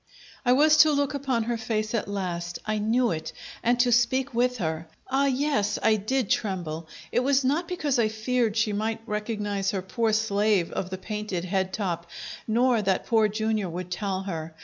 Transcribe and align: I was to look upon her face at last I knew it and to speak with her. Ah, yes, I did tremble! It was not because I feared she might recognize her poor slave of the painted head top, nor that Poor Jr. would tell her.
I 0.43 0.53
was 0.53 0.77
to 0.77 0.91
look 0.91 1.13
upon 1.13 1.43
her 1.43 1.57
face 1.59 1.93
at 1.93 2.07
last 2.07 2.57
I 2.65 2.79
knew 2.79 3.11
it 3.11 3.31
and 3.61 3.79
to 3.81 3.91
speak 3.91 4.33
with 4.33 4.57
her. 4.57 4.87
Ah, 5.11 5.27
yes, 5.27 5.77
I 5.83 5.95
did 5.97 6.27
tremble! 6.27 6.87
It 7.11 7.19
was 7.19 7.43
not 7.43 7.67
because 7.67 7.99
I 7.99 8.07
feared 8.07 8.57
she 8.57 8.73
might 8.73 9.01
recognize 9.05 9.69
her 9.69 9.83
poor 9.83 10.11
slave 10.11 10.71
of 10.71 10.89
the 10.89 10.97
painted 10.97 11.45
head 11.45 11.71
top, 11.71 12.09
nor 12.47 12.81
that 12.81 13.05
Poor 13.05 13.27
Jr. 13.27 13.67
would 13.67 13.91
tell 13.91 14.23
her. 14.23 14.55